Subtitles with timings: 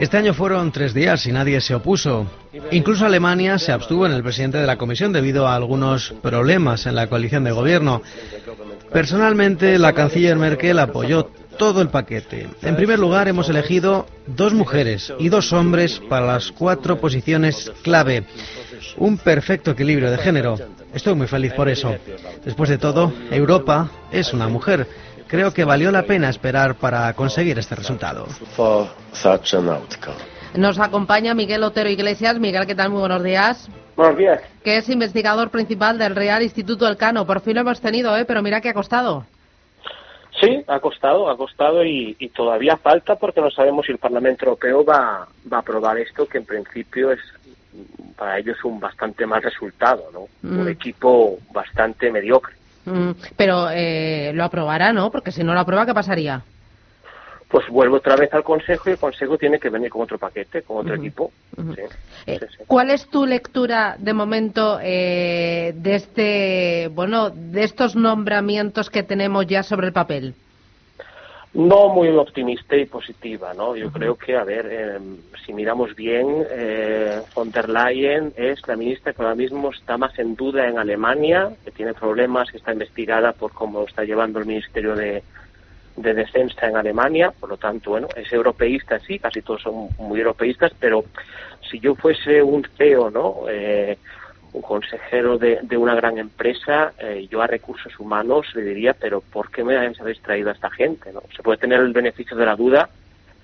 [0.00, 2.26] Este año fueron tres días y nadie se opuso.
[2.72, 6.94] Incluso Alemania se abstuvo en el presidente de la Comisión debido a algunos problemas en
[6.94, 8.02] la coalición de gobierno.
[8.92, 12.48] Personalmente, la canciller Merkel apoyó todo el paquete.
[12.62, 18.24] En primer lugar, hemos elegido dos mujeres y dos hombres para las cuatro posiciones clave.
[18.96, 20.56] Un perfecto equilibrio de género.
[20.94, 21.94] Estoy muy feliz por eso.
[22.44, 24.86] Después de todo, Europa es una mujer
[25.28, 28.26] creo que valió la pena esperar para conseguir este resultado.
[30.54, 32.38] Nos acompaña Miguel Otero Iglesias.
[32.38, 32.90] Miguel, ¿qué tal?
[32.90, 33.68] Muy buenos días.
[33.96, 34.40] Buenos días.
[34.64, 37.26] Que es investigador principal del Real Instituto Elcano.
[37.26, 38.24] Por fin lo hemos tenido, ¿eh?
[38.24, 39.26] Pero mira que ha costado.
[40.40, 44.84] Sí, ha costado, ha costado y, todavía falta porque no sabemos si el Parlamento Europeo
[44.84, 47.18] va, va a aprobar esto, que en principio es
[48.16, 50.28] para ellos un bastante mal resultado, ¿no?
[50.48, 50.68] Un Mm.
[50.68, 52.54] equipo bastante mediocre.
[52.84, 55.10] Mm, pero eh, lo aprobará, ¿no?
[55.10, 56.42] Porque si no lo aprueba, ¿qué pasaría?
[57.48, 60.62] Pues vuelve otra vez al Consejo y el Consejo tiene que venir con otro paquete,
[60.62, 61.32] con otro equipo.
[61.56, 61.82] Sí,
[62.26, 62.64] Eh, sí, sí.
[62.66, 69.46] ¿Cuál es tu lectura de momento eh, de este, bueno, de estos nombramientos que tenemos
[69.46, 70.34] ya sobre el papel?
[71.54, 73.74] No muy optimista y positiva, ¿no?
[73.74, 74.98] Yo creo que, a ver, eh,
[75.44, 80.16] si miramos bien, eh, von der Leyen es la ministra que ahora mismo está más
[80.18, 84.46] en duda en Alemania, que tiene problemas, que está investigada por cómo está llevando el
[84.46, 85.22] Ministerio de,
[85.96, 90.20] de Defensa en Alemania, por lo tanto, bueno, es europeísta, sí, casi todos son muy
[90.20, 91.04] europeístas, pero
[91.68, 93.44] si yo fuese un CEO, ¿no?
[93.48, 93.98] Eh,
[94.68, 99.50] consejero de, de una gran empresa, eh, yo a recursos humanos le diría, pero ¿por
[99.50, 101.10] qué me habéis traído a esta gente?
[101.10, 101.22] ¿no?
[101.34, 102.90] Se puede tener el beneficio de la duda,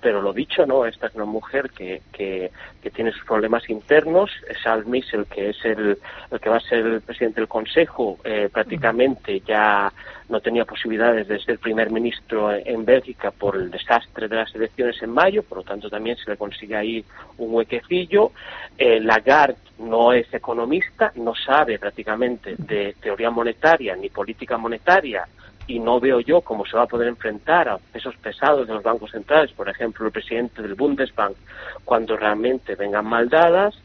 [0.05, 0.85] pero lo dicho, ¿no?
[0.85, 4.29] Esta es una mujer que, que, que tiene sus problemas internos.
[4.61, 5.97] Charles Michel, que es el,
[6.29, 9.91] el que va a ser el presidente del Consejo, eh, prácticamente ya
[10.29, 15.01] no tenía posibilidades de ser primer ministro en Bélgica por el desastre de las elecciones
[15.01, 17.03] en mayo, por lo tanto también se le consigue ahí
[17.39, 18.31] un huequecillo.
[18.77, 25.27] Eh, Lagarde no es economista, no sabe prácticamente de teoría monetaria ni política monetaria
[25.67, 28.83] y no veo yo cómo se va a poder enfrentar a pesos pesados de los
[28.83, 31.35] bancos centrales, por ejemplo, el presidente del Bundesbank,
[31.83, 33.75] cuando realmente vengan mal dadas.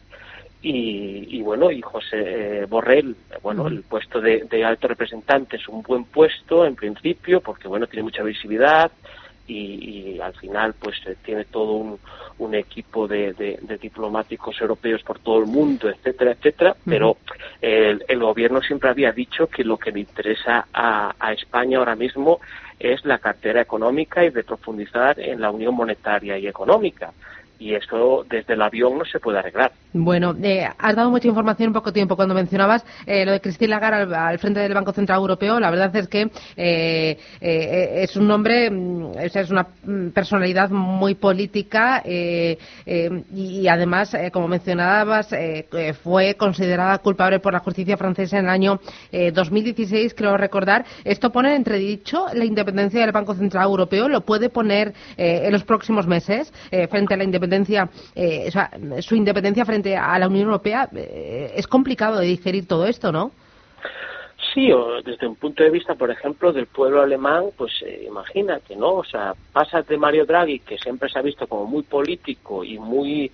[0.63, 5.67] Y, y bueno, y José eh, Borrell, bueno, el puesto de, de alto representante es
[5.69, 8.91] un buen puesto en principio, porque bueno, tiene mucha visibilidad
[9.51, 11.99] y, y al final pues eh, tiene todo un,
[12.39, 17.17] un equipo de, de- de diplomáticos europeos por todo el mundo, etcétera, etcétera, pero
[17.61, 21.97] el, el gobierno siempre había dicho que lo que le interesa a, a España ahora
[21.97, 22.41] mismo
[22.79, 27.13] es la cartera económica y de profundizar en la unión monetaria y económica.
[27.61, 29.71] Y eso desde el avión no se puede arreglar.
[29.93, 32.17] Bueno, eh, has dado mucha información en poco tiempo.
[32.17, 35.95] Cuando mencionabas eh, lo de Christine Lagarde al, frente del Banco Central Europeo, la verdad
[35.95, 42.57] es que eh, eh, es un nombre, mm, es una mm, personalidad muy política eh,
[42.87, 45.35] eh, y, y además, como mencionabas,
[46.03, 48.81] fue considerada culpable por la justicia francesa en el año
[49.13, 50.85] eh, 2016, creo recordar.
[51.05, 54.09] ¿Esto pone en entredicho la independencia del Banco Central Europeo?
[54.09, 56.53] ¿Lo puede poner en los próximos meses
[56.89, 57.50] frente a la independencia,
[58.15, 58.51] eh,
[59.03, 60.89] su independencia frente a la Unión Europea?
[60.95, 63.31] Eh, es complicado de digerir todo esto, ¿no?
[64.55, 68.75] Sí, o desde un punto de vista, por ejemplo, del pueblo alemán, pues eh, imagínate,
[68.75, 68.95] ¿no?
[68.95, 72.77] O sea, pasas de Mario Draghi, que siempre se ha visto como muy político y
[72.79, 73.31] muy,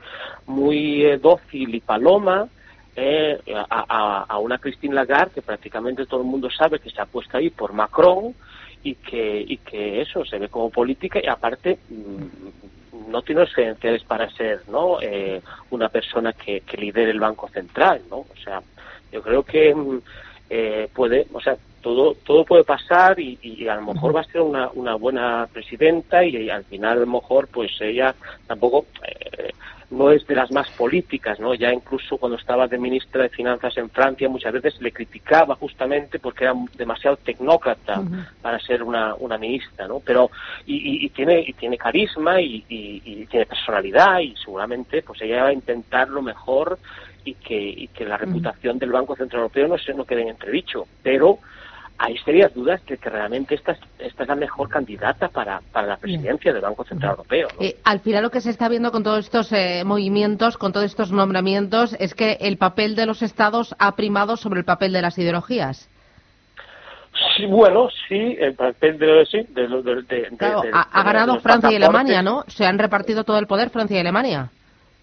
[0.47, 2.49] muy eh, dócil y paloma,
[2.97, 7.01] eh, a, a- a una Christine Lagarde que prácticamente todo el mundo sabe que se
[7.01, 8.35] ha puesto ahí por Macron
[8.87, 13.53] y que, y que eso se ve como política y aparte mm, no tiene los
[13.53, 15.01] credenciales para ser ¿no?
[15.03, 18.19] Eh, una persona que, que lidere el Banco Central, ¿no?
[18.19, 18.63] O sea,
[19.11, 19.99] yo creo que mm,
[20.51, 24.25] eh, puede, o sea, todo todo puede pasar y, y a lo mejor va a
[24.25, 28.15] ser una, una buena presidenta y, y al final a lo mejor pues ella
[28.47, 29.51] tampoco eh,
[29.91, 31.55] no es de las más políticas, ¿no?
[31.55, 36.19] Ya incluso cuando estaba de ministra de Finanzas en Francia muchas veces le criticaba justamente
[36.19, 38.03] porque era demasiado tecnócrata
[38.43, 40.01] para ser una, una ministra, ¿no?
[40.01, 40.31] Pero
[40.65, 45.23] y, y- y tiene y tiene carisma y, y- y tiene personalidad y seguramente pues
[45.23, 46.79] ella va a intentar lo mejor
[47.25, 50.29] y que y que la reputación del Banco Central Europeo no se no quede en
[50.31, 51.39] entredicho, pero
[51.99, 55.97] hay serias dudas de que realmente esta, esta es la mejor candidata para, para la
[55.97, 57.49] presidencia del Banco Central Europeo.
[57.61, 60.87] Eh, al final lo que se está viendo con todos estos eh, movimientos, con todos
[60.87, 65.03] estos nombramientos, es que el papel de los estados ha primado sobre el papel de
[65.03, 65.89] las ideologías.
[67.37, 72.45] Sí, bueno, sí, el papel de, sí, de, ha, ganado Francia y Alemania, ¿no?
[72.47, 74.51] Se han repartido todo el poder Francia y Alemania.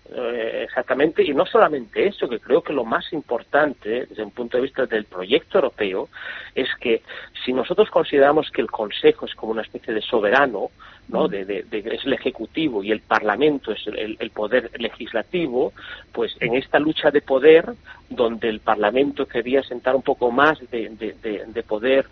[0.10, 4.58] Eh, exactamente, y no solamente eso, que creo que lo más importante desde un punto
[4.58, 6.10] de vista del proyecto europeo
[6.54, 7.02] es que
[7.44, 10.72] si nosotros consideramos que el Consejo es como una especie de soberano,
[11.08, 11.28] ¿no?
[11.30, 15.72] De, es el Ejecutivo y el Parlamento es el, el, poder legislativo,
[16.12, 17.74] pues en esta lucha de poder,
[18.10, 22.08] donde el Parlamento quería sentar un poco más de, poder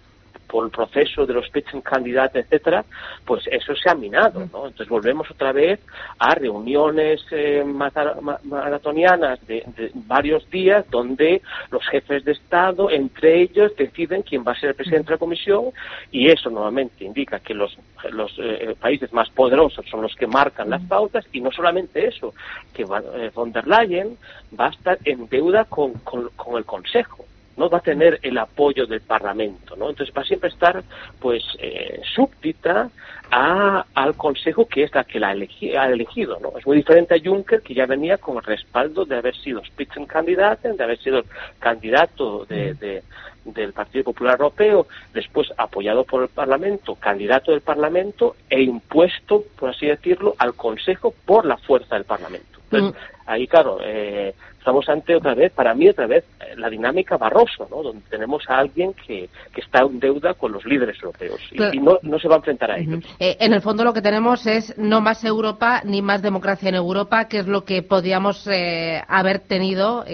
[0.51, 2.83] por el proceso de los Spitzenkandidaten, etcétera,
[3.25, 4.67] pues eso se ha minado, ¿no?
[4.67, 5.79] Entonces volvemos otra vez
[6.19, 9.63] a reuniones eh, maratonianas de,
[9.93, 11.41] varios días donde
[11.71, 15.19] los jefes de Estado, entre ellos, deciden quién va a ser el presidente de la
[15.19, 15.65] Comisión
[16.11, 17.77] y eso nuevamente indica que los,
[18.11, 22.33] los eh, países más poderosos son los que marcan las pautas y no solamente eso,
[22.73, 24.17] que eh, von der Leyen
[24.59, 27.25] va a estar en deuda con, con el Consejo
[27.57, 29.89] no va a tener el apoyo del Parlamento, ¿no?
[29.89, 30.83] Entonces va a siempre estar,
[31.19, 32.89] pues, eh, súbdita
[33.31, 36.57] a, al Consejo que es la que la ha elegido, ¿no?
[36.57, 40.61] Es muy diferente a Juncker, que ya venía con el respaldo de haber sido Spitzenkandidat,
[40.61, 41.23] de haber sido
[41.59, 43.03] candidato de,
[43.45, 49.69] del Partido Popular Europeo, después apoyado por el Parlamento, candidato del Parlamento e impuesto, por
[49.69, 52.50] así decirlo, al Consejo por la fuerza del Parlamento.
[52.71, 53.29] Entonces, mm.
[53.29, 57.67] ahí, claro, eh, estamos ante otra vez, para mí otra vez, eh, la dinámica Barroso,
[57.69, 57.81] ¿no?
[57.81, 61.97] donde tenemos a alguien que, que está en deuda con los líderes europeos y, no,
[62.03, 63.03] no, se va a enfrentar a ellos.
[63.19, 66.75] Eh, en el fondo lo que tenemos es no más Europa ni más democracia en
[66.75, 70.05] Europa, que es lo que podíamos eh, haber tenido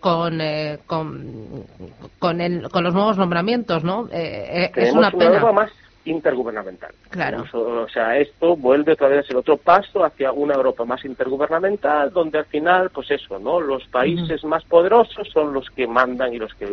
[0.00, 0.38] con,
[0.86, 1.64] con,
[2.18, 4.08] con, el, con, los nuevos nombramientos, ¿no?
[4.10, 5.40] es una pena
[6.04, 6.92] intergubernamental.
[7.10, 7.44] Claro.
[7.52, 12.38] O sea, esto vuelve otra vez el otro paso hacia una Europa más intergubernamental, donde
[12.38, 13.60] al final, pues eso, ¿no?
[13.60, 16.66] Los países más poderosos son los que mandan y los que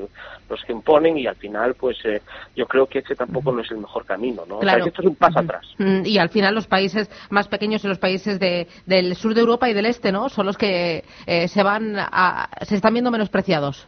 [0.49, 2.21] los que imponen y al final, pues eh,
[2.55, 4.59] yo creo que ese tampoco no es el mejor camino, ¿no?
[4.59, 4.85] Claro.
[4.85, 5.65] esto es un paso atrás.
[5.77, 9.69] Y al final los países más pequeños y los países de, del sur de Europa
[9.69, 10.29] y del este, ¿no?
[10.29, 13.87] Son los que eh, se van a, se están viendo menospreciados.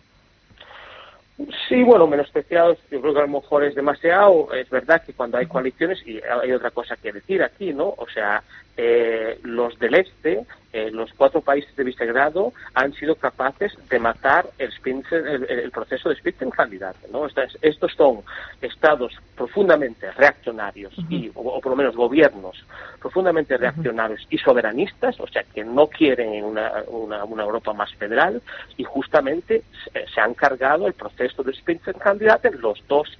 [1.69, 4.51] Sí, bueno, menospreciados, yo creo que a lo mejor es demasiado.
[4.53, 7.89] Es verdad que cuando hay coaliciones, y hay otra cosa que decir aquí, ¿no?
[7.89, 8.43] O sea,
[8.77, 14.45] eh, los del este, eh, los cuatro países de Visegrado, han sido capaces de matar
[14.59, 14.71] el,
[15.49, 16.95] el, proceso de Spitzenkandidat.
[17.11, 17.25] ¿no?
[17.25, 18.21] Estos, estos son
[18.61, 22.63] estados profundamente reaccionarios, y, o, por lo menos gobiernos
[22.99, 28.41] profundamente reaccionarios y soberanistas, o sea, que no quieren una, una, una Europa más federal,
[28.75, 33.17] y justamente se, se han cargado el proceso de Spitzenkandidat en los dos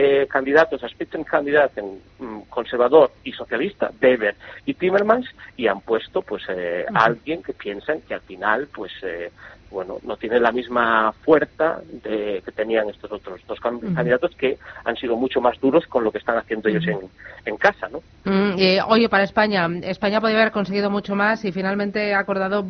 [0.00, 6.44] eh, candidatos a Spitzenkandidaten mm, conservador y socialista, Weber y Timmermans, y han puesto pues
[6.50, 9.32] eh, a alguien que piensan que al final pues eh,
[9.72, 14.94] bueno no tiene la misma fuerza de, que tenían estos otros dos candidatos que han
[14.94, 17.00] sido mucho más duros con lo que están haciendo ellos en,
[17.44, 18.00] en, casa, ¿no?
[18.22, 18.54] Mm,
[18.86, 22.64] oye, para España, España podría haber conseguido mucho más y finalmente ha acordado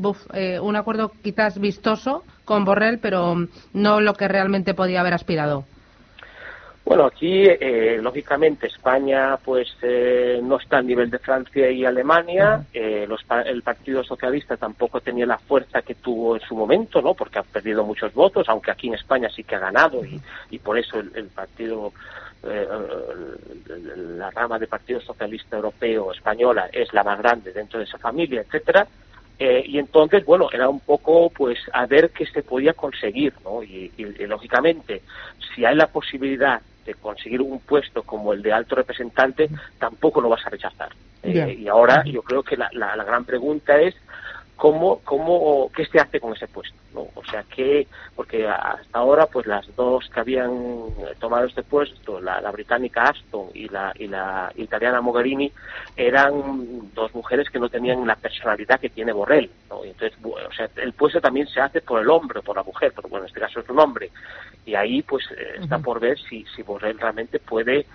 [0.62, 3.36] un acuerdo quizás vistoso con Borrell, pero
[3.74, 5.66] no lo que realmente podía haber aspirado.
[6.88, 12.64] Bueno, aquí, eh, lógicamente, España pues eh, no está al nivel de Francia y Alemania.
[12.72, 13.06] Eh,
[13.44, 17.12] el Partido Socialista tampoco tenía la fuerza que tuvo en su momento, ¿no?
[17.12, 20.78] Porque ha perdido muchos votos, aunque aquí en España sí que ha ganado y, por
[20.78, 21.92] eso el, partido,
[22.42, 28.40] la rama del Partido Socialista Europeo española es la más grande dentro de esa familia,
[28.40, 28.86] etcétera.
[29.38, 33.62] y entonces, bueno, era un poco, pues, a ver qué se podía conseguir, ¿no?
[33.62, 33.92] y,
[34.26, 35.02] lógicamente,
[35.54, 36.62] si hay la posibilidad
[36.94, 40.90] conseguir un puesto como el de alto representante, tampoco lo vas a rechazar.
[41.22, 43.94] Eh, y ahora yo creo que la, la, gran pregunta es
[44.58, 47.06] cómo, cómo, qué se hace con ese puesto, ¿no?
[47.14, 47.86] O sea, que,
[48.16, 50.50] porque hasta ahora, pues las dos que habían
[51.20, 55.52] tomado este puesto, la, británica Aston y la, y la italiana Mogherini,
[55.96, 59.84] eran dos mujeres que no tenían la personalidad que tiene Borrell, ¿no?
[59.84, 62.92] Y entonces, o sea, el puesto también se hace por el hombre, por la mujer,
[62.94, 64.10] pero bueno, en este caso es un hombre.
[64.66, 67.86] Y ahí, pues, eh, está por ver si, si Borrell realmente puede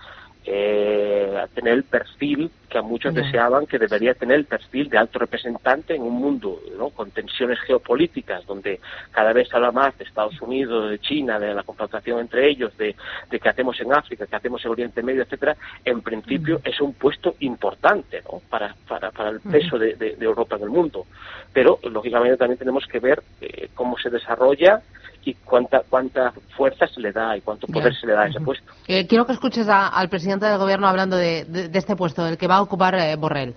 [0.46, 5.20] eh, tener el perfil que a muchos deseaban que debería tener el perfil de alto
[5.20, 6.90] representante en un mundo ¿no?
[6.90, 8.80] con tensiones geopolíticas donde
[9.12, 12.76] cada vez se habla más de Estados Unidos, de China, de la confrontación entre ellos,
[12.78, 12.96] de,
[13.30, 16.94] de qué hacemos en África, qué hacemos en Oriente Medio, etcétera, en principio es un
[16.94, 18.42] puesto importante ¿no?
[18.50, 21.06] para, para, para el peso de, de, Europa en el mundo.
[21.54, 24.82] Pero lógicamente también tenemos que ver eh, cómo se desarrolla
[25.26, 28.40] y cuánta cuánta fuerza se le da y cuánto poder se le da a ese
[28.40, 28.72] puesto.
[28.88, 32.56] Eh, quiero que escuches al presidente del gobierno hablando de, este puesto, el que va
[32.56, 33.56] a ocupar eh, Borrell.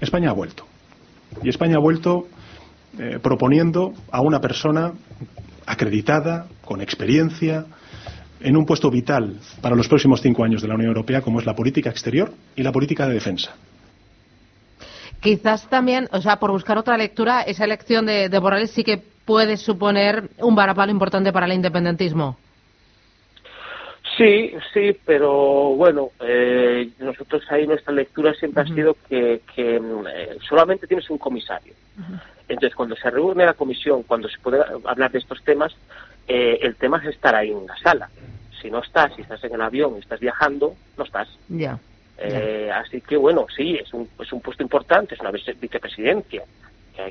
[0.00, 0.64] España ha vuelto.
[1.42, 2.26] Y España ha vuelto
[2.98, 4.92] eh, proponiendo a una persona
[5.66, 7.64] acreditada, con experiencia,
[8.40, 11.46] en un puesto vital para los próximos cinco años de la Unión Europea, como es
[11.46, 13.54] la política exterior y la política de defensa.
[15.20, 19.02] Quizás también, o sea, por buscar otra lectura, esa elección de, de Borrell sí que
[19.30, 22.36] puede suponer un varapalo importante para el independentismo.
[24.16, 30.88] Sí, sí, pero bueno, eh, nosotros ahí nuestra lectura siempre ha sido que, eh, solamente
[30.88, 31.74] tienes un comisario.
[32.48, 35.76] Entonces, cuando se reúne la comisión, cuando se puede hablar de estos temas,
[36.26, 38.10] eh, el tema es estar ahí en la sala.
[38.60, 41.28] Si no estás, si estás en el avión y estás viajando, no estás.
[41.48, 41.78] Ya.
[42.74, 46.42] Así que bueno, sí, es un, es un puesto importante, es una vicepresidencia,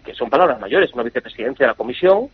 [0.04, 2.30] que son palabras mayores, una vicepresidencia de la comisión,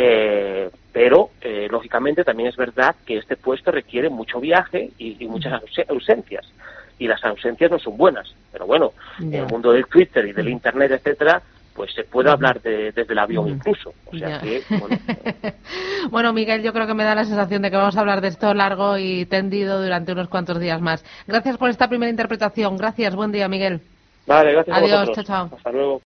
[0.00, 5.60] eh, pero, eh, lógicamente, también es verdad que este puesto requiere mucho viaje y, muchas
[5.88, 6.46] ausencias.
[7.00, 8.32] Y las ausencias no son buenas.
[8.52, 11.42] Pero bueno, en el mundo del Twitter y del Internet, etcétera,
[11.74, 13.92] pues se puede hablar desde el avión incluso.
[14.06, 14.98] O sea que, bueno.
[16.10, 18.28] bueno, Miguel, yo creo que me da la sensación de que vamos a hablar de
[18.28, 21.04] esto largo y tendido durante unos cuantos días más.
[21.26, 22.76] Gracias por esta primera interpretación.
[22.76, 23.16] Gracias.
[23.16, 23.80] Buen día, Miguel.
[24.26, 24.76] Vale, gracias.
[24.76, 25.10] Adiós.
[25.12, 25.50] chao, chao.
[25.56, 25.96] Hasta luego.